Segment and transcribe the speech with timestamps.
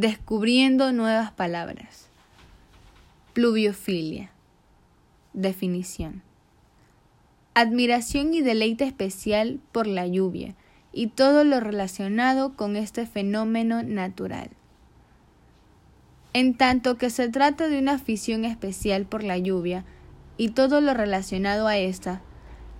[0.00, 2.08] descubriendo nuevas palabras.
[3.32, 4.30] Pluviofilia.
[5.32, 6.22] Definición.
[7.54, 10.54] Admiración y deleite especial por la lluvia
[10.92, 14.50] y todo lo relacionado con este fenómeno natural.
[16.34, 19.86] En tanto que se trata de una afición especial por la lluvia
[20.36, 22.20] y todo lo relacionado a esta,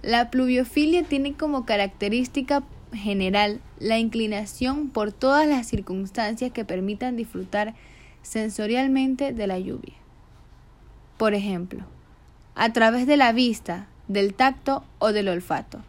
[0.03, 2.63] la pluviofilia tiene como característica
[2.97, 7.75] general la inclinación por todas las circunstancias que permitan disfrutar
[8.23, 9.95] sensorialmente de la lluvia.
[11.17, 11.85] Por ejemplo,
[12.55, 15.81] a través de la vista, del tacto o del olfato.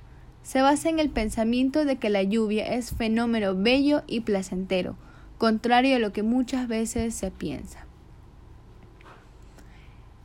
[0.44, 4.96] Se basa en el pensamiento de que la lluvia es fenómeno bello y placentero,
[5.38, 7.86] contrario a lo que muchas veces se piensa.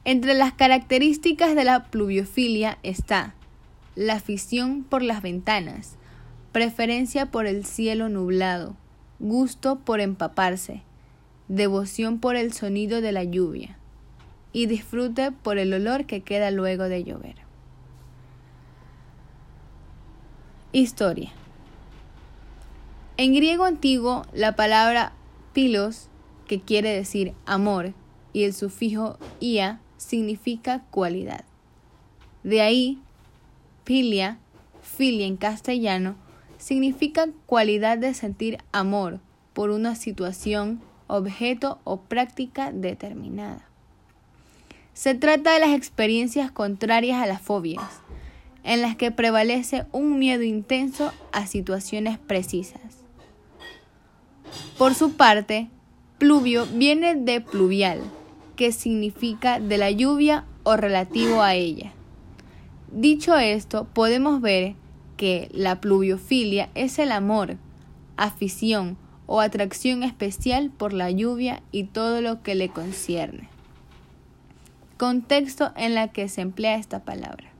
[0.04, 3.34] Entre las características de la pluviofilia está
[3.94, 5.96] la afición por las ventanas,
[6.52, 8.76] preferencia por el cielo nublado,
[9.18, 10.82] gusto por empaparse,
[11.48, 13.78] devoción por el sonido de la lluvia
[14.52, 17.36] y disfrute por el olor que queda luego de llover.
[20.72, 21.32] Historia.
[23.16, 25.12] En griego antiguo, la palabra
[25.52, 26.08] pilos,
[26.46, 27.94] que quiere decir amor,
[28.32, 31.44] y el sufijo ia significa cualidad.
[32.42, 32.98] De ahí,
[33.84, 34.38] pilia,
[34.82, 36.16] filia en castellano,
[36.62, 39.18] significa cualidad de sentir amor
[39.52, 43.66] por una situación, objeto o práctica determinada.
[44.94, 48.00] Se trata de las experiencias contrarias a las fobias,
[48.62, 52.80] en las que prevalece un miedo intenso a situaciones precisas.
[54.78, 55.68] Por su parte,
[56.18, 58.00] pluvio viene de pluvial,
[58.54, 61.92] que significa de la lluvia o relativo a ella.
[62.92, 64.76] Dicho esto, podemos ver
[65.22, 67.56] que la pluviofilia es el amor,
[68.16, 73.48] afición o atracción especial por la lluvia y todo lo que le concierne.
[74.96, 77.52] Contexto en la que se emplea esta palabra.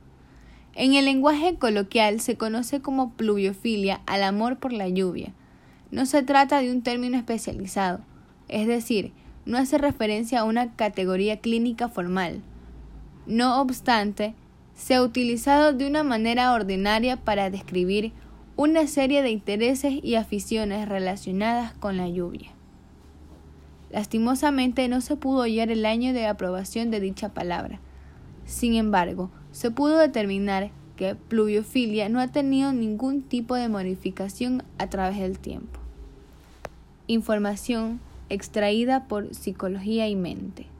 [0.75, 5.31] En el lenguaje coloquial se conoce como pluviofilia al amor por la lluvia.
[5.89, 8.01] No se trata de un término especializado,
[8.49, 9.13] es decir,
[9.45, 12.41] no hace referencia a una categoría clínica formal.
[13.25, 14.35] No obstante,
[14.75, 18.11] se ha utilizado de una manera ordinaria para describir
[18.55, 22.51] una serie de intereses y aficiones relacionadas con la lluvia.
[23.91, 27.79] Lastimosamente no se pudo hallar el año de aprobación de dicha palabra.
[28.45, 34.89] Sin embargo, se pudo determinar que pluviofilia no ha tenido ningún tipo de modificación a
[34.89, 35.79] través del tiempo.
[37.07, 40.72] Información extraída por Psicología y Mente.